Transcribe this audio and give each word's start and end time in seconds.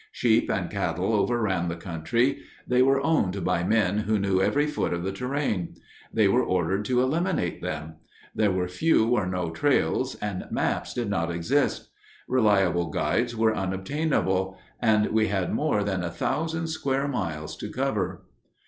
Sheep 0.11 0.49
and 0.49 0.67
cattle 0.71 1.13
overran 1.13 1.67
the 1.67 1.75
country. 1.75 2.39
They 2.67 2.81
were 2.81 3.03
owned 3.05 3.45
by 3.45 3.63
men 3.63 3.99
who 3.99 4.17
knew 4.17 4.41
every 4.41 4.65
foot 4.65 4.93
of 4.95 5.03
the 5.03 5.11
terrain. 5.11 5.75
We 6.11 6.27
were 6.27 6.41
ordered 6.43 6.85
to 6.85 7.01
eliminate 7.03 7.61
them. 7.61 7.97
There 8.33 8.49
were 8.51 8.67
few 8.67 9.09
or 9.09 9.27
no 9.27 9.51
trails, 9.51 10.15
and 10.15 10.45
maps 10.49 10.95
did 10.95 11.07
not 11.11 11.29
exist. 11.29 11.91
Reliable 12.27 12.89
guides 12.89 13.35
were 13.35 13.55
unobtainable, 13.55 14.57
and 14.81 15.05
we 15.11 15.27
had 15.27 15.53
more 15.53 15.83
than 15.83 16.01
a 16.03 16.09
thousand 16.09 16.69
square 16.69 17.07
miles 17.07 17.55
to 17.57 17.69
cover. 17.69 18.25